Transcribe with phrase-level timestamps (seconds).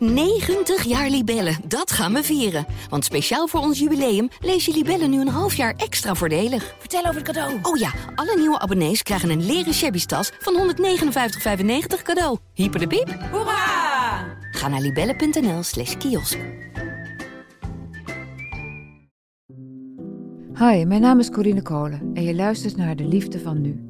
[0.00, 2.66] 90 jaar Libellen, dat gaan we vieren.
[2.88, 6.74] Want speciaal voor ons jubileum lees je Libellen nu een half jaar extra voordelig.
[6.78, 7.58] Vertel over het cadeau.
[7.62, 12.38] Oh ja, alle nieuwe abonnees krijgen een leren shabby tas van 159,95 cadeau.
[12.54, 13.18] Hyper de piep.
[13.30, 14.38] Hoera!
[14.50, 16.38] Ga naar libellen.nl slash kiosk.
[20.54, 23.89] Hi, mijn naam is Corine Kolen en je luistert naar De Liefde van Nu.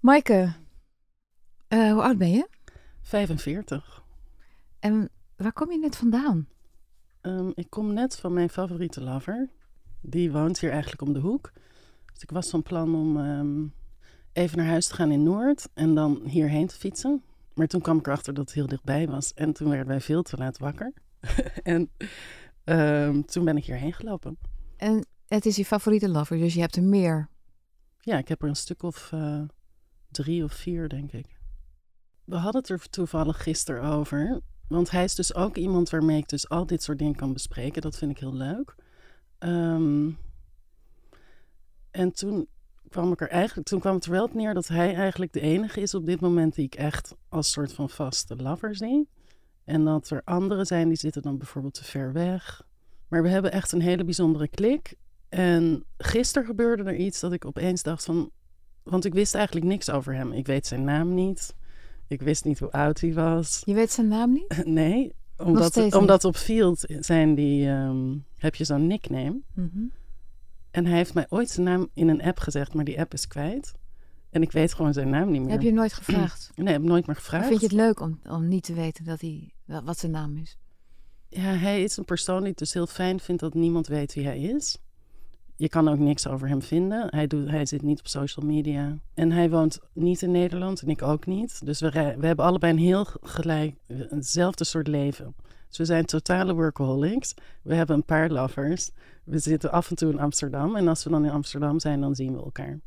[0.00, 0.52] Maaike,
[1.68, 2.48] eh, hoe oud ben je?
[3.02, 4.04] 45.
[4.78, 6.48] En waar kom je net vandaan?
[7.20, 9.48] Ehm, ik kom net van mijn favoriete lover.
[10.00, 11.52] Die woont hier eigenlijk om de hoek.
[12.12, 13.66] Dus ik was van plan om ehm,
[14.32, 17.22] even naar huis te gaan in Noord en dan hierheen te fietsen.
[17.54, 19.34] Maar toen kwam ik erachter dat het heel dichtbij was.
[19.34, 20.92] En toen werden wij veel te laat wakker.
[21.62, 21.90] en
[22.64, 24.38] ehm, toen ben ik hierheen gelopen.
[24.76, 27.28] En het is je favoriete lover, dus je hebt er meer.
[28.00, 29.42] Ja, ik heb er een stuk of eh,
[30.10, 31.38] drie of vier, denk ik.
[32.24, 34.40] We hadden het er toevallig gisteren over.
[34.68, 37.82] Want hij is dus ook iemand waarmee ik dus al dit soort dingen kan bespreken.
[37.82, 38.74] Dat vind ik heel leuk.
[39.38, 40.10] Ehm,
[41.90, 42.48] en toen
[42.88, 45.40] kwam ik er eigenlijk, toen kwam het er wel op neer dat hij eigenlijk de
[45.40, 49.08] enige is op dit moment die ik echt als soort van vaste lover zie.
[49.64, 52.62] En dat er anderen zijn die zitten dan bijvoorbeeld te ver weg.
[53.08, 54.94] Maar we hebben echt een hele bijzondere klik.
[55.28, 58.30] En gisteren gebeurde er iets dat ik opeens dacht van,
[58.90, 60.32] want ik wist eigenlijk niks over hem.
[60.32, 61.54] Ik weet zijn naam niet.
[62.06, 63.62] Ik wist niet hoe oud hij was.
[63.64, 64.62] Je weet zijn naam niet?
[64.66, 69.40] Nee, omdat, omdat op Field zijn die, ehm, heb je zo'n nickname.
[69.54, 69.84] Mhm.
[70.70, 73.26] En hij heeft mij ooit zijn naam in een app gezegd, maar die app is
[73.26, 73.72] kwijt.
[74.30, 75.50] En ik weet gewoon zijn naam niet meer.
[75.50, 76.50] Heb je hem nooit gevraagd?
[76.54, 77.46] Nee, heb nooit meer Of gevraagd.
[77.46, 80.36] vind je het leuk om, om niet te weten dat hij, wa- wat zijn naam
[80.36, 80.58] is?
[81.28, 84.24] Ja, hij is een persoon die het dus heel fijn vindt dat niemand weet wie
[84.24, 84.78] hij is.
[85.58, 87.06] Je kan ook niks over hem vinden.
[87.10, 88.98] Hij, doet, hij zit niet op social media.
[89.14, 91.66] En hij woont niet in Nederland en ik ook niet.
[91.66, 95.34] Dus we, we hebben allebei een heel gelijk, hetzelfde soort leven.
[95.68, 97.34] Dus we zijn totale workaholics.
[97.62, 98.90] We hebben een paar lovers.
[99.24, 100.76] We zitten af en toe in Amsterdam.
[100.76, 102.80] En als we dan in Amsterdam zijn, dan zien we elkaar.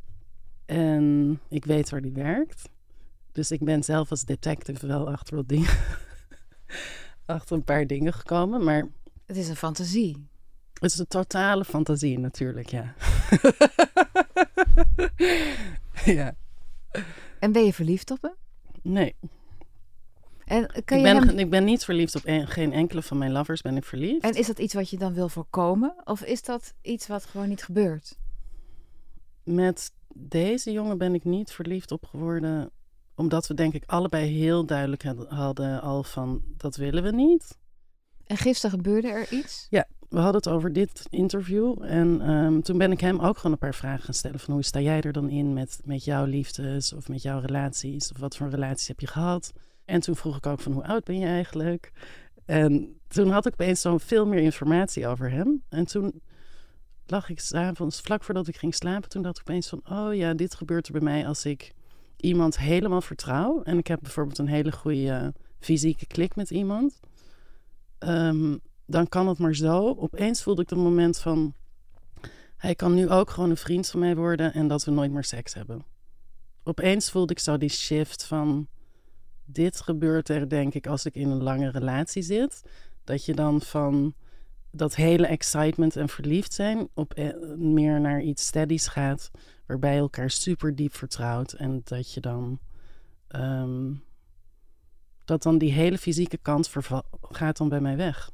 [0.65, 2.69] En ik weet waar die werkt.
[3.31, 5.69] Dus ik ben zelf als detective wel achter wat dingen.
[7.25, 8.63] achter een paar dingen gekomen.
[8.63, 8.87] Maar
[9.25, 10.29] Het is een fantasie.
[10.81, 12.93] Het is een totale fantasie natuurlijk, ja.
[16.05, 16.35] ja.
[17.39, 18.33] En ben je verliefd op hem?
[18.81, 19.15] Nee,
[20.45, 23.31] En, kan ik ben, hem- ik ben niet verliefd op een- geen enkele van mijn
[23.31, 24.23] lovers ben ik verliefd.
[24.23, 25.95] en is dat iets wat je dan wil voorkomen?
[26.03, 28.17] Of is dat iets wat gewoon niet gebeurt?
[29.43, 32.71] Met deze jongen ben ik niet verliefd op geworden.
[33.15, 37.57] Omdat we denk ik allebei heel duidelijk had- hadden al van dat willen we niet.
[38.25, 39.67] En gisteren gebeurde er iets?
[40.11, 41.75] We hadden het over dit interview.
[41.81, 44.39] En ehm, toen ben ik hem ook gewoon een paar vragen gaan stellen.
[44.39, 48.11] Van hoe sta jij er dan in met, met jouw liefdes of met jouw relaties?
[48.11, 49.53] Of wat voor relaties heb je gehad?
[49.85, 51.91] En toen vroeg ik ook van hoe oud ben je eigenlijk?
[52.45, 55.63] En toen had ik opeens zo veel meer informatie over hem.
[55.69, 56.21] En toen
[57.05, 59.81] lag ik s'avonds, vlak voordat ik ging slapen, toen dacht ik opeens van...
[59.89, 61.71] Oh ja, dit gebeurt er bij mij als ik
[62.17, 63.61] iemand helemaal vertrouw.
[63.63, 66.99] En ik heb bijvoorbeeld een hele goede fysieke klik met iemand.
[67.97, 68.55] Ehm,
[68.91, 69.95] dan kan het maar zo.
[69.97, 71.53] Opeens voelde ik het moment van...
[72.57, 75.23] Hij kan nu ook gewoon een vriend van mij worden en dat we nooit meer
[75.23, 75.85] seks hebben.
[76.63, 78.67] Opeens voelde ik zo die shift van...
[79.45, 82.61] Dit gebeurt er denk ik als ik in een lange relatie zit.
[83.03, 84.13] Dat je dan van
[84.71, 86.87] dat hele excitement en verliefd zijn...
[86.93, 89.31] op eh, meer naar iets steadies gaat...
[89.65, 91.53] waarbij je elkaar super diep vertrouwt.
[91.53, 92.59] En dat je dan...
[93.27, 93.93] ehm,
[95.25, 96.71] dat dan die hele fysieke kant
[97.21, 98.31] gaat dan bij mij weg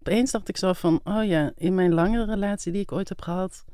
[0.00, 3.20] opeens dacht ik zo van, oh ja, in mijn langere relatie die ik ooit heb
[3.20, 3.64] gehad,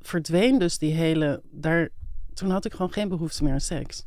[0.00, 1.88] verdween dus die hele, daar,
[2.34, 4.06] toen had ik gewoon geen behoefte meer aan seks.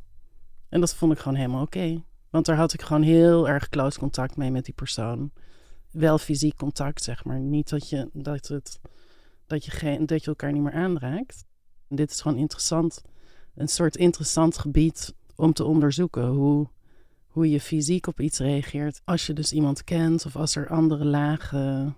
[0.69, 2.03] En dat vond ik gewoon helemaal oké.
[2.29, 5.31] Want daar had ik gewoon heel erg close contact mee met die persoon.
[5.91, 7.39] Wel fysiek contact, zeg maar.
[7.39, 8.79] Niet dat je, dat het,
[9.47, 11.45] dat je, geen, dat je elkaar niet meer aanraakt.
[11.87, 13.01] Dit is gewoon interessant,
[13.55, 16.27] een soort interessant gebied om te onderzoeken.
[16.27, 16.67] Hoe,
[17.39, 19.01] hoe je fysiek op iets reageert.
[19.05, 21.95] Als je dus iemand kent of als er andere lagen.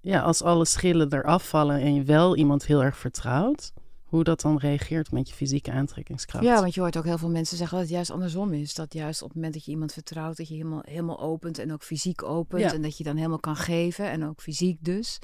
[0.00, 3.72] Ja, als alle schillen eraf vallen en je wel iemand heel erg vertrouwt.
[4.08, 6.44] hoe dat dan reageert met je fysieke aantrekkingskracht.
[6.44, 8.74] Ja, want je hoort ook heel veel mensen zeggen dat het juist andersom is.
[8.74, 11.72] Dat juist op het moment dat je iemand vertrouwt, dat je helemaal, helemaal opent en
[11.72, 12.62] ook fysiek opent.
[12.62, 12.72] Ja.
[12.72, 15.18] En dat je dan helemaal kan geven en ook fysiek dus.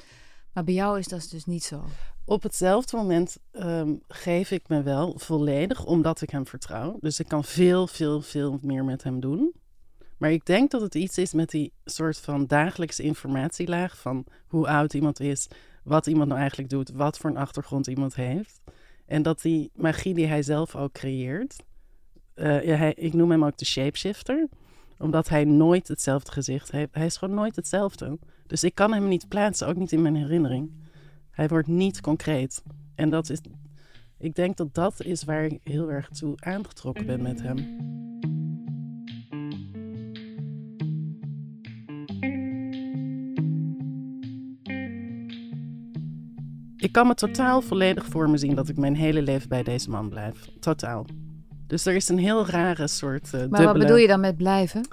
[0.53, 1.83] Maar bij jou is dat dus niet zo.
[2.25, 6.97] Op hetzelfde moment ehm, geef ik me wel volledig, omdat ik hem vertrouw.
[6.99, 9.53] Dus ik kan veel, veel, veel meer met hem doen.
[10.17, 14.67] Maar ik denk dat het iets is met die soort van dagelijkse informatielaag van hoe
[14.67, 15.47] oud iemand is,
[15.83, 18.61] wat iemand nou eigenlijk doet, wat voor een achtergrond iemand heeft.
[19.05, 21.55] En dat die magie die hij zelf ook creëert.
[22.33, 24.47] eh, ik noem hem ook de shapeshifter,
[24.97, 26.95] omdat hij nooit hetzelfde gezicht heeft.
[26.95, 28.17] Hij is gewoon nooit hetzelfde.
[28.47, 30.71] Dus ik kan hem niet plaatsen, ook niet in mijn herinnering.
[31.35, 32.63] Hij wordt niet concreet.
[32.95, 33.39] En dat is,
[34.17, 37.57] ik denk dat dat is waar ik heel erg toe aangetrokken ben met hem.
[46.77, 49.89] Ik kan me totaal volledig voor me zien dat ik mijn hele leven bij deze
[49.89, 50.49] man blijf.
[50.59, 51.05] Totaal.
[51.67, 53.65] Dus er is een heel rare soort eh Maar dubbele...
[53.65, 54.87] wat bedoel je dan met blijven?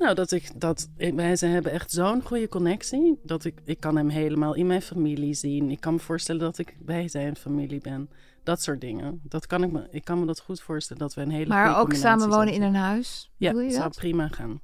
[0.00, 3.80] Nou, dat ik dat ik- wij ze hebben echt zo'n goede connectie dat ik ik
[3.80, 5.70] kan hem helemaal in mijn familie zien.
[5.70, 8.10] Ik kan me voorstellen dat ik bij zijn familie ben.
[8.42, 9.20] Dat soort dingen.
[9.22, 11.78] Dat kan ik me ik kan me dat goed voorstellen dat we een hele Maar
[11.78, 13.30] ook samen wonen in een huis?
[13.36, 13.96] Ja, Doe je zou dat?
[13.96, 14.60] prima gaan.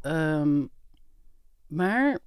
[0.00, 0.66] Ehm,
[1.66, 2.18] maar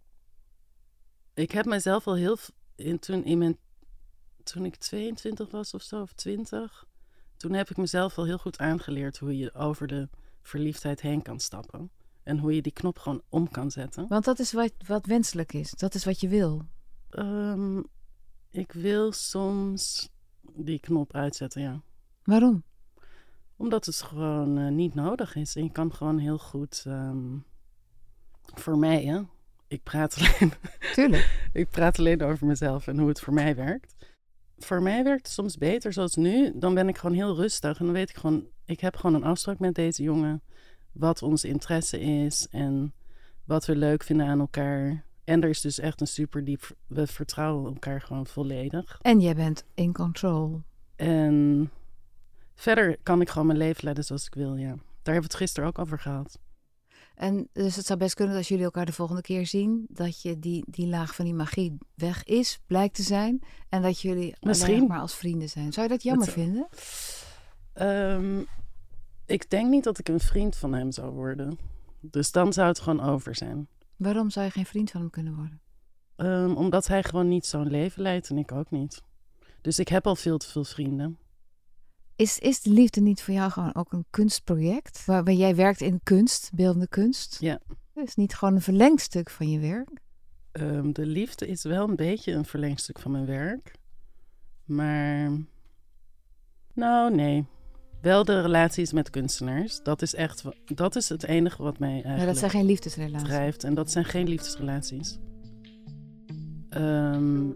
[1.34, 2.38] ik heb mezelf al heel
[2.76, 3.58] in, toen in mijn
[4.44, 6.86] toen ik 22 was of zo of 20,
[7.38, 10.10] toen heb ik mezelf al heel goed aangeleerd hoe je over de
[10.42, 11.92] verliefdheid heen kan stappen.
[12.24, 14.08] En hoe je die knop gewoon om kan zetten.
[14.08, 15.72] Want dat is wat, wat wenselijk is.
[15.72, 16.62] Dat is wat je wil.
[17.10, 17.82] Ehm,
[18.50, 20.10] ik wil soms
[20.56, 21.82] die knop uitzetten, ja.
[22.24, 22.64] Waarom?
[23.56, 25.56] Omdat het gewoon eh, niet nodig is.
[25.56, 26.84] En je kan gewoon heel goed.
[26.88, 27.38] ehm,
[28.54, 29.22] voor mij, hè?
[29.68, 30.54] Ik praat, alleen,
[30.94, 31.50] Tuurlijk.
[31.54, 33.96] ik praat alleen over mezelf en hoe het voor mij werkt.
[34.58, 36.52] Voor mij werkt het soms beter zoals nu.
[36.60, 37.80] Dan ben ik gewoon heel rustig.
[37.80, 38.48] En dan weet ik gewoon.
[38.66, 40.42] Ik heb gewoon een afspraak met deze jongen.
[40.94, 42.48] Wat onze interesse is.
[42.52, 42.94] En
[43.46, 45.04] wat we leuk vinden aan elkaar.
[45.24, 46.76] En er is dus echt een super diep.
[46.88, 49.00] We vertrouwen elkaar gewoon volledig.
[49.02, 50.62] En jij bent in control.
[50.96, 51.70] En
[52.56, 54.68] verder kan ik gewoon mijn leven leiden zoals ik wil, ja.
[54.68, 56.40] Daar hebben we het gisteren ook over gehad.
[57.16, 60.22] En dus het zou best kunnen dat als jullie elkaar de volgende keer zien, dat
[60.22, 63.42] je die, die laag van die magie weg is, blijkt te zijn.
[63.70, 64.88] En dat jullie Misschien.
[64.88, 65.74] maar als vrienden zijn.
[65.74, 66.68] Zou je dat jammer Dat- vinden?
[67.74, 68.44] Ehm,
[69.26, 71.58] ik denk niet dat ik een vriend van hem zou worden.
[72.00, 73.68] Dus dan zou het gewoon over zijn.
[73.96, 75.62] Waarom zou je geen vriend van hem kunnen worden?
[76.16, 79.02] Ehm, omdat hij gewoon niet zo'n leven leidt en ik ook niet.
[79.62, 81.18] Dus ik heb al veel te veel vrienden.
[82.16, 85.06] Is, is de liefde niet voor jou gewoon ook een kunstproject?
[85.06, 87.38] Waarbij jij werkt in kunst, beeldende kunst?
[87.40, 87.60] Ja.
[87.94, 89.90] Het is niet gewoon een verlengstuk van je werk.
[90.52, 93.76] Ehm, de liefde is wel een beetje een verlengstuk van mijn werk.
[94.66, 95.32] Maar.
[96.74, 97.46] Nou, nee.
[98.04, 99.80] Wel de relaties met kunstenaars.
[99.84, 100.44] Dat is echt.
[100.66, 102.18] Dat is het enige wat mij eigenlijk.
[102.18, 103.28] Maar dat zijn geen liefdesrelaties.
[103.28, 103.64] drijft.
[103.64, 105.18] En dat zijn geen liefdesrelaties.
[106.70, 107.50] Ehm,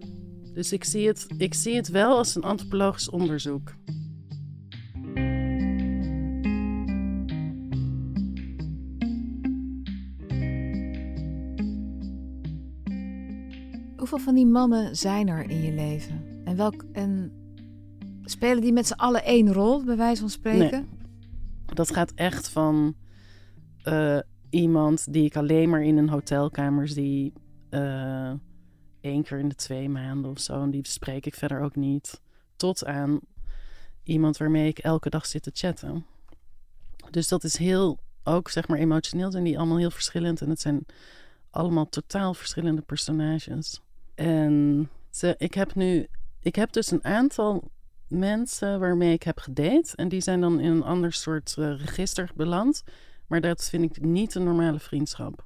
[0.54, 3.76] dus ik zie, het, ik zie het wel als een antropologisch onderzoek.
[13.98, 16.42] Hoeveel van die mannen zijn er in je leven?
[16.44, 17.32] En, welk, en
[18.30, 20.88] spelen die met z'n allen één rol, bij wijze van spreken?
[21.66, 22.96] Dat gaat echt van
[23.82, 24.20] eh,
[24.50, 27.34] iemand die ik alleen maar in een hotelkamer zie.
[27.70, 28.32] eh
[29.02, 30.62] één keer in de twee maanden of zo.
[30.62, 32.22] En die spreek ik verder ook niet.
[32.56, 33.20] Tot aan
[34.04, 36.06] iemand waarmee ik elke dag zit te chatten.
[37.10, 40.42] Dus dat is heel, ook zeg maar emotioneel zijn die allemaal heel verschillend.
[40.42, 40.86] En het zijn
[41.50, 43.82] allemaal totaal verschillende personages.
[44.16, 46.08] En ze, ik heb nu,
[46.40, 47.72] ik heb dus een aantal
[48.08, 49.96] mensen waarmee ik heb gedate.
[49.96, 52.84] En die zijn dan in een ander soort eh, register beland.
[53.28, 55.46] Maar dat vind ik niet een normale vriendschap.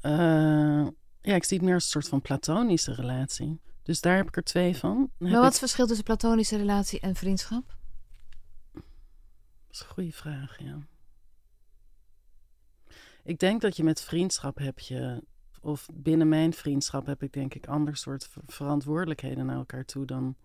[0.00, 0.86] Eh,
[1.20, 3.60] ja, ik zie het meer als een soort van platonische relatie.
[3.82, 4.96] Dus daar heb ik er twee van.
[4.96, 7.76] Dan Maar heb wat is het verschil tussen platonische relatie en vriendschap?
[8.72, 8.82] Dat
[9.70, 10.78] is een goede vraag, ja.
[13.24, 15.24] Ik denk dat je met vriendschap heb je,
[15.60, 20.04] of binnen mijn vriendschap heb ik denk ik ander soort ver- verantwoordelijkheden naar elkaar toe
[20.04, 20.36] dan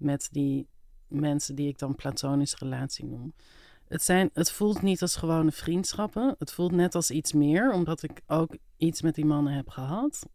[0.00, 0.66] met die
[1.08, 3.32] mensen die ik dan platonische relatie noem.
[3.88, 6.34] Het, zijn, het voelt niet als gewone vriendschappen.
[6.38, 10.26] Het voelt net als iets meer, omdat ik ook iets met die mannen heb gehad.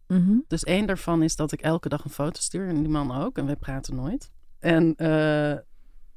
[0.47, 3.37] Dus één daarvan is dat ik elke dag een foto stuur en die man ook.
[3.37, 4.31] En wij praten nooit.
[4.59, 5.57] En eh,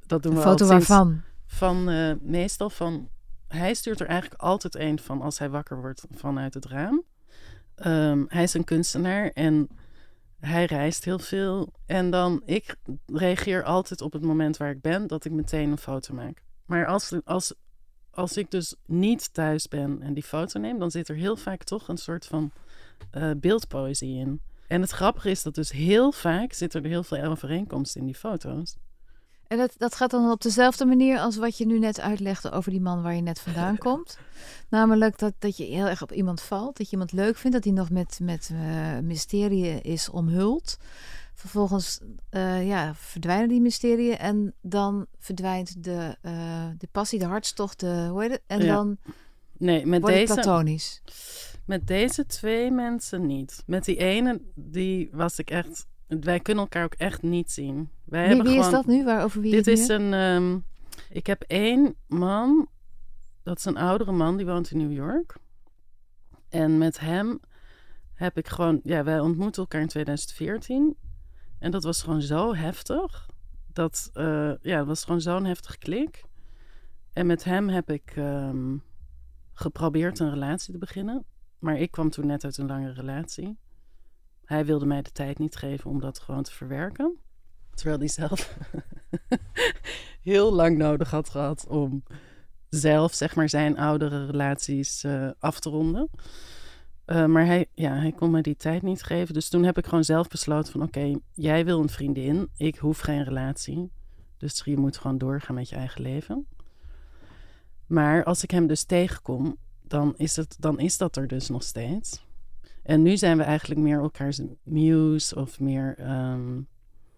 [0.07, 1.23] dat doen Een we foto waarvan?
[1.47, 3.09] van eh, meestal van.
[3.49, 7.03] Hij stuurt er eigenlijk altijd een van als hij wakker wordt vanuit het raam.
[7.75, 9.69] Ehm, hij is een kunstenaar en
[10.41, 11.73] Hij reist heel veel.
[11.87, 12.77] En dan, ik
[13.07, 16.43] reageer altijd op het moment waar ik ben, dat ik meteen een foto maak.
[16.67, 17.55] Maar als, als,
[18.11, 21.63] als ik dus niet thuis ben en die foto neem, dan zit er heel vaak
[21.65, 22.51] toch een soort van
[23.17, 24.41] uh, beeldpoëzie in.
[24.67, 28.15] En het grappige is dat dus heel vaak zit er heel veel overeenkomsten in die
[28.15, 28.77] foto's.
[29.49, 32.71] En dat, dat gaat dan op dezelfde manier als wat je nu net uitlegde over
[32.71, 34.19] die man waar je net vandaan komt.
[34.69, 37.65] Namelijk dat, dat je heel erg op iemand valt, dat je iemand leuk vindt, dat
[37.65, 40.77] hij nog met, met uh, mysterie is omhuld.
[41.35, 42.01] Vervolgens
[42.31, 48.07] uh, ja, verdwijnen die mysterieën en dan verdwijnt de, uh, de passie, de hartstocht, de,
[48.11, 48.43] hoe heet het?
[48.47, 48.75] En ja.
[48.75, 48.97] dan
[49.59, 51.03] nee, met deze, platonisch.
[51.65, 53.63] Met deze twee mensen niet.
[53.67, 55.87] Met die ene, die was ik echt...
[56.09, 57.91] Wij kunnen elkaar ook echt niet zien.
[58.05, 59.05] Wij wie, hebben wie gewoon, is dat nu?
[59.05, 60.13] Waar, over wie Dit is een...
[60.13, 60.65] Um,
[61.11, 62.69] ik heb één man,
[63.43, 65.37] dat is een oudere man, die woont in New York.
[66.49, 67.41] En met hem
[68.15, 68.81] heb ik gewoon...
[68.83, 70.97] Ja, wij ontmoeten elkaar in 2014.
[71.59, 73.29] En dat was gewoon zo heftig.
[73.73, 76.25] Dat, uh, ja, dat was gewoon zo'n heftig klik.
[77.13, 78.83] En met hem heb ik um,
[79.53, 81.25] geprobeerd een relatie te beginnen.
[81.59, 83.59] Maar ik kwam toen net uit een lange relatie.
[84.49, 87.17] Hij wilde mij de tijd niet geven om dat gewoon te verwerken.
[87.75, 88.57] Terwijl hij zelf
[90.23, 92.03] heel lang nodig had gehad om
[92.69, 96.11] zelf, zeg maar, zijn oudere relaties uh, af te ronden.
[97.07, 99.35] Uh, maar hij, ja, hij kon me die tijd niet geven.
[99.35, 100.83] Dus toen heb ik gewoon zelf besloten van...
[100.83, 102.49] oké, jij wil een vriendin.
[102.57, 103.91] Ik hoef geen relatie.
[104.37, 106.47] Dus je moet gewoon doorgaan met je eigen leven.
[107.87, 109.57] Maar als ik hem dus tegenkom...
[109.83, 112.27] dan is, het, dan is dat er dus nog steeds.
[112.89, 116.11] En nu zijn we eigenlijk meer elkaars muse of meer...
[116.11, 116.69] Um,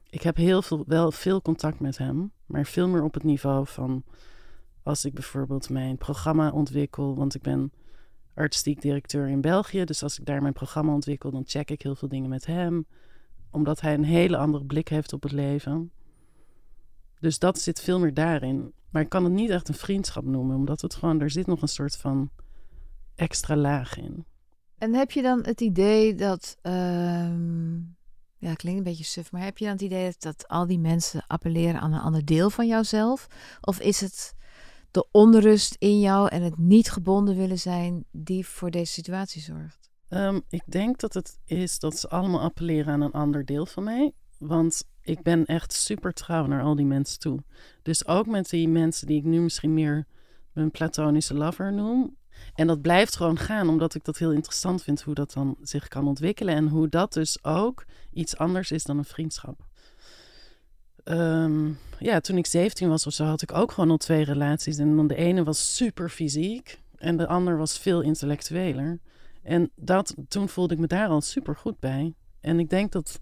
[0.08, 2.32] ik heb heel veel, wel veel contact met hem.
[2.46, 4.04] Maar veel meer op het niveau van...
[4.82, 7.16] als ik bijvoorbeeld mijn programma ontwikkel...
[7.16, 7.72] want ik ben
[8.34, 9.84] artistiek directeur in België.
[9.84, 12.86] Dus als ik daar mijn programma ontwikkel, dan check ik heel veel dingen met hem.
[13.50, 15.90] Omdat hij een hele andere blik heeft op het leven.
[17.20, 18.72] Dus dat zit veel meer daarin.
[18.90, 21.62] Maar ik kan het niet echt een vriendschap noemen, omdat het gewoon, er zit nog
[21.62, 22.30] een soort van
[23.14, 24.24] extra laag in.
[24.80, 26.72] En heb je dan het idee dat, uh,
[28.38, 30.78] ja, klinkt een beetje suf, maar heb je dan het idee dat, dat al die
[30.78, 33.26] mensen appelleren aan een ander deel van jouzelf?
[33.60, 34.34] Of is het
[34.90, 39.90] de onrust in jou en het niet gebonden willen zijn die voor deze situatie zorgt?
[40.08, 43.84] Um, ik denk dat het is dat ze allemaal appelleren aan een ander deel van
[43.84, 44.12] mij.
[44.38, 47.42] Want ik ben echt super trouw naar al die mensen toe.
[47.82, 50.06] Dus ook met die mensen die ik nu misschien meer
[50.52, 52.16] mijn platonische lover noem.
[52.54, 55.88] En dat blijft gewoon gaan, omdat ik dat heel interessant vind hoe dat dan zich
[55.88, 56.54] kan ontwikkelen.
[56.54, 59.68] En hoe dat dus ook iets anders is dan een vriendschap.
[61.04, 64.78] Um, ja, toen ik 17 was of zo, had ik ook gewoon al twee relaties.
[64.78, 68.98] En dan de ene was super fysiek en de ander was veel intellectueler.
[69.42, 72.14] En dat, toen voelde ik me daar al super goed bij.
[72.40, 73.20] En ik denk dat,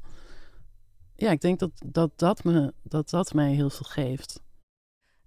[1.14, 4.40] ja, ik denk dat dat, dat, me, dat, dat mij heel veel geeft.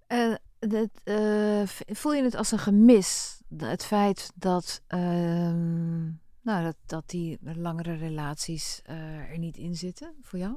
[0.08, 3.41] Uh, dat, uh, voel je het als een gemis?
[3.56, 5.00] Het feit dat, uh,
[6.40, 10.56] nou, dat, dat die langere relaties uh, er niet in zitten voor jou?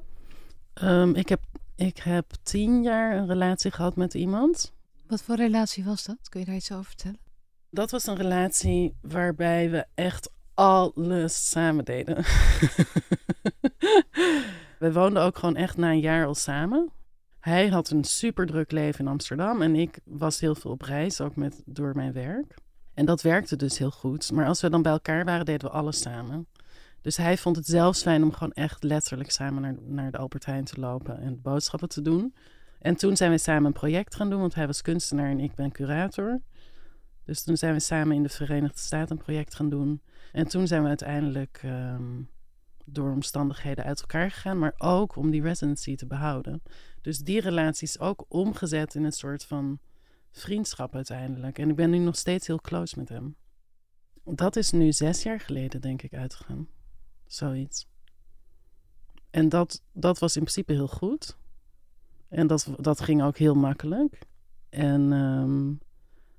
[0.82, 1.42] Um, ik heb
[1.75, 4.74] ik heb tien jaar een relatie gehad met iemand.
[5.08, 6.30] Wat voor relatie was dat?
[6.30, 7.20] Kun je daar iets over vertellen?
[7.70, 12.16] Dat was een relatie waarbij we echt alles samen deden.
[14.80, 16.90] we woonden ook gewoon echt na een jaar al samen.
[17.40, 21.22] Hij had een super druk leven in Amsterdam en ik was heel veel op reis,
[21.22, 22.56] ook met, door mijn werk.
[22.96, 24.32] En dat werkte dus heel goed.
[24.32, 26.48] Maar als we dan bij elkaar waren, deden we alles samen.
[27.02, 30.46] Dus hij vond het zelfs fijn om gewoon echt letterlijk samen naar, naar de Albert
[30.46, 32.36] Heijn te lopen en boodschappen te doen.
[32.80, 35.56] En toen zijn we samen een project gaan doen, want hij was kunstenaar en ik
[35.56, 36.42] ben curator.
[37.25, 40.02] Dus toen zijn we samen in de Verenigde Staten een project gaan doen.
[40.32, 42.30] En toen zijn we uiteindelijk um,
[42.86, 46.62] door omstandigheden uit elkaar gegaan, maar ook om die residency te behouden.
[47.02, 49.80] Dus die relatie is ook omgezet in een soort van
[50.36, 51.60] vriendschap uiteindelijk.
[51.60, 53.36] En ik ben nu nog steeds heel close met hem.
[54.24, 56.68] Dat is nu zes jaar geleden, denk ik, uitgegaan.
[57.25, 57.88] Zoiets.
[59.30, 61.38] En dat, dat was in principe heel goed.
[62.30, 64.20] En dat, dat ging ook heel makkelijk.
[64.70, 65.80] En um,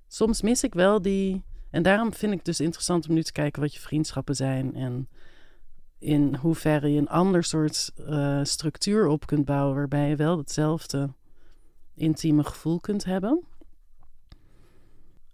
[0.09, 1.45] soms mis ik wel die.
[1.71, 4.75] En daarom vind ik het dus interessant om nu te kijken wat je vriendschappen zijn.
[4.75, 5.09] En
[5.99, 9.76] in hoeverre je een ander soort uh, structuur op kunt bouwen.
[9.76, 11.12] Waarbij je wel hetzelfde
[11.95, 13.45] intieme gevoel kunt hebben.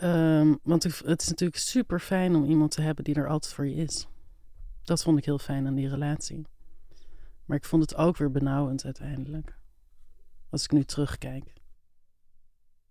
[0.03, 3.67] Um, want het is natuurlijk super fijn om iemand te hebben die er altijd voor
[3.67, 4.07] je is.
[4.85, 6.47] Dat vond ik heel fijn aan die relatie.
[7.45, 9.59] Maar ik vond het ook weer benauwend uiteindelijk.
[10.51, 11.53] Als ik nu terugkijk.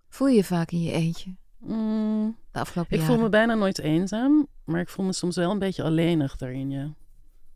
[0.09, 1.35] Voel je je vaak in je eentje?
[1.57, 3.15] Mm, de afgelopen ik jaren?
[3.15, 6.69] voel me bijna nooit eenzaam, maar ik voel me soms wel een beetje alleenig daarin,
[6.69, 6.93] ja.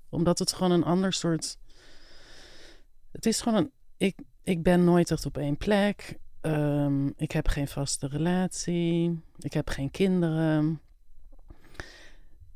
[0.09, 1.57] Omdat het gewoon een ander soort
[3.11, 3.71] Het is gewoon een.
[3.97, 6.19] Ik, ik ben nooit echt op één plek.
[6.45, 9.19] Ehm, ik heb geen vaste relatie.
[9.39, 10.81] Ik heb geen kinderen.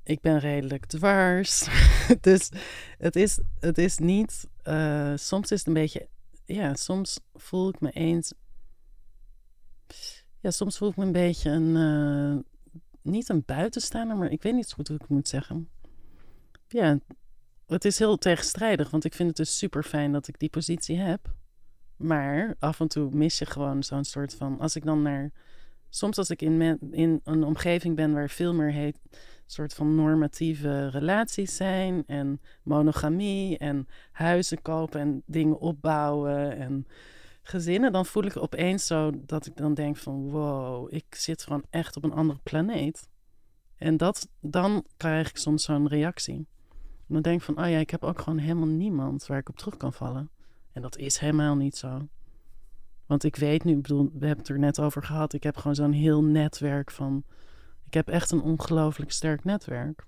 [0.03, 1.67] Ik ben redelijk dwars.
[2.22, 2.50] dus
[2.98, 4.48] het is, het is niet.
[4.63, 6.08] eh, soms is het een beetje.
[6.46, 8.34] Ja, soms voel ik me eens.
[10.39, 11.75] Ja, soms voel ik me een beetje een.
[11.75, 12.43] eh,
[13.01, 15.69] niet een buitenstaander, maar ik weet niet goed hoe ik het moet zeggen.
[16.67, 17.00] Ja,
[17.67, 20.98] het is heel tegenstrijdig, want ik vind het dus super fijn dat ik die positie
[20.98, 21.34] heb.
[22.00, 24.60] Maar af en toe mis je gewoon zo'n soort van.
[24.60, 25.32] Als ik dan naar.
[25.89, 29.00] Soms als ik in, in een omgeving ben waar veel meer heet.
[29.46, 32.03] soort van normatieve relaties zijn.
[32.08, 33.58] En monogamie.
[33.58, 36.58] En huizen kopen en dingen opbouwen.
[36.58, 36.88] En
[37.50, 37.91] gezinnen.
[37.91, 41.96] Dan voel ik opeens zo dat ik dan denk van wow, ik zit gewoon echt
[41.96, 43.08] op een andere planeet.
[43.75, 46.48] En dat, dan krijg ik soms zo'n reactie.
[47.08, 49.58] Dan denk ik van, oh ja, ik heb ook gewoon helemaal niemand waar ik op
[49.58, 50.29] terug kan vallen.
[50.79, 52.07] En dat is helemaal niet zo.
[53.05, 55.33] Want ik weet nu, ik bedoel, we hebben het er net over gehad.
[55.33, 57.24] Ik heb gewoon zo'n heel netwerk van.
[57.86, 60.05] Ik heb echt een ongelooflijk sterk netwerk.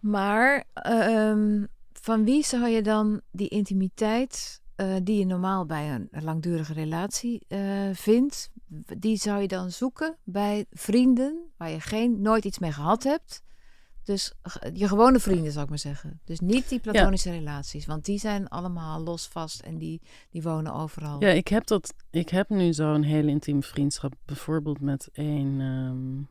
[0.00, 6.08] Maar ehm, van wie zou je dan die intimiteit eh, die je normaal bij een
[6.24, 8.50] langdurige relatie eh, vindt,
[8.98, 13.42] die zou je dan zoeken bij vrienden waar je geen, nooit iets mee gehad hebt?
[14.04, 14.32] Dus
[14.72, 16.20] je gewone vrienden zou ik maar zeggen.
[16.24, 20.74] Dus niet die platonische relaties, want die zijn allemaal los vast en die, die wonen
[20.74, 21.20] overal.
[21.20, 24.14] Ja, ik heb, dat, ik heb nu zo'n hele intieme vriendschap.
[24.24, 26.22] Bijvoorbeeld met een ehm,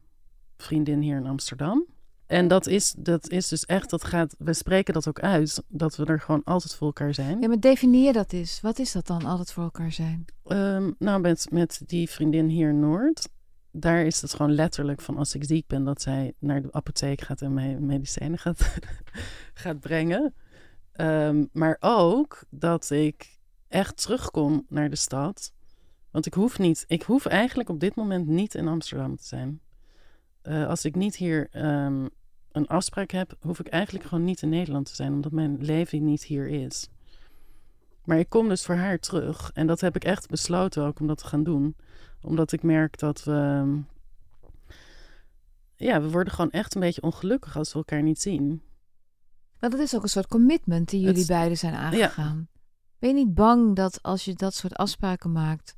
[0.57, 1.85] vriendin hier in Amsterdam.
[2.31, 5.95] En dat is, dat is dus echt, dat gaat, we spreken dat ook uit, dat
[5.95, 7.41] we er gewoon altijd voor elkaar zijn.
[7.41, 8.61] Ja, maar definieer dat eens.
[8.61, 10.25] Wat is dat dan, altijd voor elkaar zijn?
[10.43, 13.29] Ehm, nou, met, met die vriendin hier in Noord,
[13.71, 17.21] daar is het gewoon letterlijk van als ik ziek ben, dat zij naar de apotheek
[17.21, 18.75] gaat en mij medicijnen gaat,
[19.53, 20.33] gaat brengen.
[20.91, 25.53] Ehm, maar ook dat ik echt terugkom naar de stad.
[26.11, 29.61] Want ik hoef niet, ik hoef eigenlijk op dit moment niet in Amsterdam te zijn.
[30.41, 32.07] Eh, als ik niet hier ehm,
[32.51, 36.05] een afspraak heb, hoef ik eigenlijk gewoon niet in Nederland te zijn, omdat mijn leven
[36.05, 36.89] niet hier is.
[38.11, 39.51] Maar ik kom dus voor haar terug.
[39.53, 41.75] En dat heb ik echt besloten ook om dat te gaan doen.
[42.21, 43.79] Omdat ik merk dat we.
[45.75, 48.61] Ja, we worden gewoon echt een beetje ongelukkig als we elkaar niet zien.
[49.59, 52.47] Maar dat is ook een soort commitment die jullie Het- beiden zijn aangegaan.
[52.99, 55.75] Ben je niet bang dat als je dat soort afspraken maakt,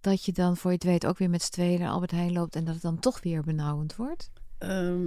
[0.00, 2.32] dat je dan voor je het weet ook weer met z'n tweeën naar Albert Heijn
[2.32, 4.30] loopt en dat het dan toch weer benauwend wordt?
[4.58, 5.06] Ehm,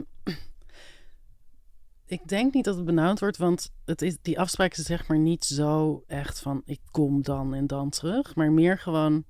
[2.13, 5.17] ik denk niet dat het benauwd wordt, want het is, die afspraak is zeg maar
[5.19, 8.35] niet zo echt van ik kom dan en dan terug.
[8.35, 9.25] Maar meer gewoon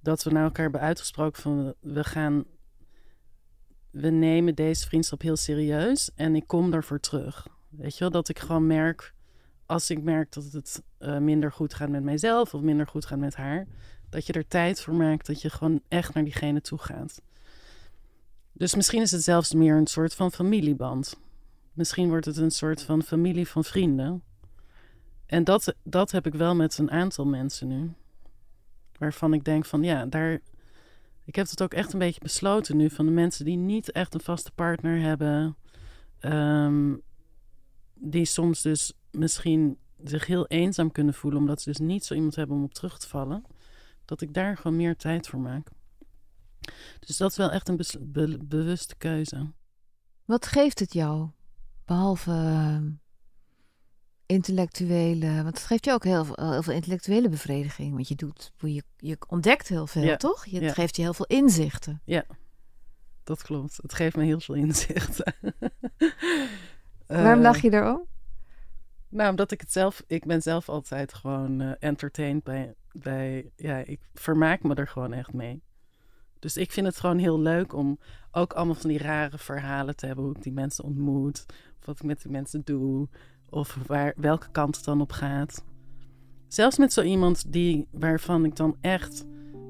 [0.00, 2.44] dat we naar elkaar hebben uitgesproken van we- gaan,
[3.90, 7.46] we nemen deze vriendschap heel serieus en ik kom daarvoor terug.
[7.68, 9.14] Weet je wel, dat ik gewoon merk,
[9.66, 13.18] als ik merk dat het eh, minder goed gaat met mijzelf of minder goed gaat
[13.18, 13.66] met haar,
[14.08, 17.22] dat je er tijd voor maakt, dat je gewoon echt naar diegene toe gaat.
[18.52, 21.18] Dus misschien is het zelfs meer een soort van familieband.
[21.80, 24.22] Misschien wordt het een soort van familie van vrienden.
[25.26, 27.92] En dat, dat heb ik wel met een aantal mensen nu.
[28.98, 30.40] Waarvan ik denk van ja, daar.
[31.24, 34.14] Ik heb het ook echt een beetje besloten nu van de mensen die niet echt
[34.14, 35.56] een vaste partner hebben.
[36.18, 36.94] ehm,
[37.94, 42.36] die soms dus misschien zich heel eenzaam kunnen voelen, omdat ze dus niet zo iemand
[42.36, 43.44] hebben om op terug te vallen.
[44.04, 45.68] Dat ik daar gewoon meer tijd voor maak.
[46.98, 47.80] Dus dat is wel echt een
[48.48, 49.52] bewuste keuze.
[50.24, 51.30] Wat geeft het jou?
[51.90, 52.78] Behalve eh,
[54.26, 57.94] intellectuele, want het geeft je ook heel, veel- heel veel intellectuele bevrediging.
[57.94, 60.44] Want je doet, je, je ontdekt heel veel, Ja, toch?
[60.46, 60.72] Je, het ja.
[60.72, 62.02] geeft je heel veel inzichten.
[63.24, 63.76] Dat klopt.
[63.82, 65.16] Het geeft me heel veel inzicht.
[67.06, 68.06] Waarom Eh, lach je daarom?
[69.08, 70.02] Nou, omdat ik het zelf...
[70.06, 73.50] Ik ben zelf altijd gewoon eh entertained bij, bij...
[73.56, 75.62] Ja, ik vermaak me er gewoon echt mee.
[76.38, 77.98] Dus ik vind het gewoon heel leuk om
[78.30, 80.24] ook allemaal van die rare verhalen te hebben.
[80.24, 81.46] Hoe ik die mensen ontmoet.
[81.84, 83.08] Wat ik met die mensen doe.
[83.48, 85.64] Of waar, welke kant het dan op gaat.
[86.48, 89.26] Zelfs met zo iemand die, waarvan ik dan echt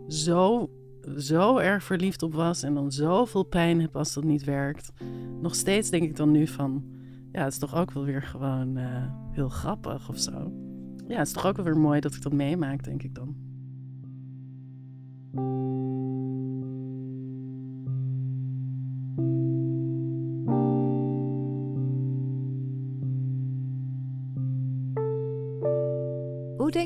[0.08, 0.70] zo,
[1.16, 2.62] zo erg verliefd op was.
[2.62, 4.92] En dan zoveel pijn heb als dat niet werkt.
[5.40, 6.84] Nog steeds denk ik dan nu van...
[7.32, 10.52] Ja, het is toch ook wel weer gewoon eh, heel grappig of zo.
[11.08, 13.36] Ja, het is toch ook wel weer mooi dat ik dat meemaak, denk ik dan.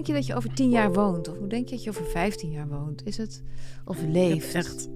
[0.04, 1.28] Denk je dat je over tien jaar woont?
[1.28, 3.06] Of hoe denk je dat je over vijftien jaar woont?
[3.06, 3.42] Is het
[3.84, 4.52] of Ik leeft?
[4.52, 4.88] heb echt,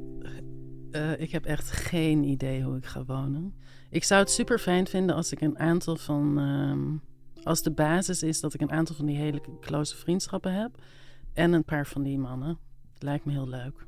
[0.90, 3.54] eh, ik heb echt geen idee hoe ik ga wonen.
[3.90, 6.96] Ik zou het super fijn vinden als ik een aantal van ehm,
[7.44, 10.82] als de basis is dat ik een aantal van die hele close vriendschappen heb.
[11.32, 12.58] En een paar van die mannen.
[12.98, 13.86] Lijkt me heel leuk.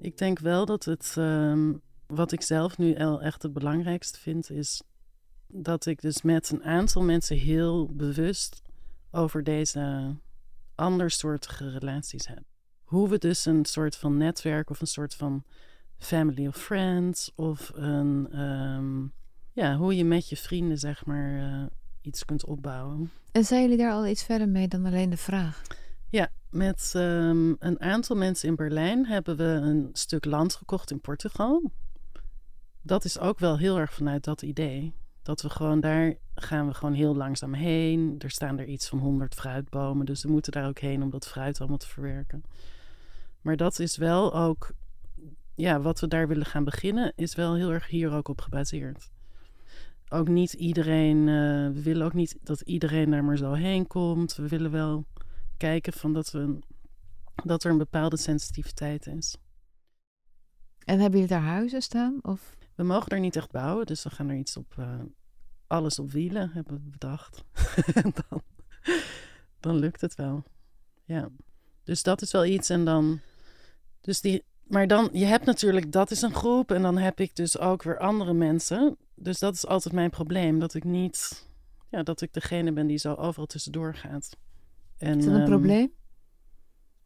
[0.00, 1.72] Ik denk wel dat het, ehm,
[2.06, 4.82] wat ik zelf nu echt het belangrijkste vind, is
[5.48, 8.62] dat ik dus met een aantal mensen heel bewust
[9.10, 10.14] over deze
[10.74, 12.42] andersoortige relaties heb.
[12.84, 15.44] Hoe we dus een soort van netwerk of een soort van
[15.98, 19.06] family of friends of een, ehm,
[19.52, 21.66] ja, hoe je met je vrienden zeg maar uh,
[22.00, 23.10] iets kunt opbouwen.
[23.32, 25.62] En zijn jullie daar al iets verder mee dan alleen de vraag?
[26.10, 31.00] Ja, met um, een aantal mensen in Berlijn hebben we een stuk land gekocht in
[31.00, 31.70] Portugal.
[32.82, 34.94] Dat is ook wel heel erg vanuit dat idee.
[35.22, 38.14] Dat we gewoon daar gaan we gewoon heel langzaam heen.
[38.18, 41.26] Er staan er iets van honderd fruitbomen, dus we moeten daar ook heen om dat
[41.26, 42.42] fruit allemaal te verwerken.
[43.40, 44.72] Maar dat is wel ook,
[45.54, 49.10] ja, wat we daar willen gaan beginnen, is wel heel erg hier ook op gebaseerd.
[50.08, 54.34] Ook niet iedereen, uh, we willen ook niet dat iedereen daar maar zo heen komt.
[54.36, 55.06] We willen wel
[55.56, 56.58] kijken van dat, we,
[57.44, 59.36] dat er een bepaalde sensitiviteit is.
[60.84, 62.18] En hebben jullie daar huizen staan?
[62.22, 62.56] Of?
[62.74, 65.00] We mogen er niet echt bouwen, dus we gaan er iets op, uh,
[65.66, 67.44] alles op wielen, hebben we bedacht.
[68.28, 68.42] dan,
[69.60, 70.44] dan lukt het wel.
[71.04, 71.28] Ja.
[71.84, 72.70] Dus dat is wel iets.
[72.70, 73.20] En dan.
[74.00, 74.44] Dus die.
[74.64, 76.70] Maar dan, je hebt natuurlijk, dat is een groep.
[76.70, 78.96] En dan heb ik dus ook weer andere mensen.
[79.14, 80.58] Dus dat is altijd mijn probleem.
[80.58, 81.48] Dat ik niet.
[81.90, 84.36] Ja, dat ik degene ben die zo overal tussendoor gaat.
[84.96, 85.92] En, is dat een um, probleem?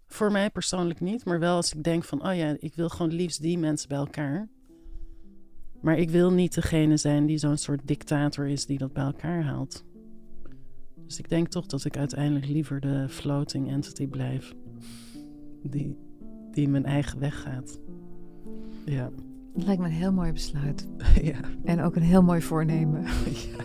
[0.06, 1.24] Voor mij persoonlijk niet.
[1.24, 3.98] Maar wel als ik denk van, oh ja, ik wil gewoon liefst die mensen bij
[3.98, 4.48] elkaar.
[5.80, 9.42] Maar ik wil niet degene zijn die zo'n soort dictator is die dat bij elkaar
[9.42, 9.84] haalt.
[11.06, 14.54] Dus ik denk toch dat ik uiteindelijk liever de floating entity blijf.
[15.62, 15.96] Die,
[16.52, 17.80] die mijn eigen weg gaat.
[18.84, 19.10] Ja.
[19.54, 20.88] Dat lijkt me een heel mooi besluit.
[21.22, 21.40] ja.
[21.64, 23.02] En ook een heel mooi voornemen.
[23.48, 23.64] ja.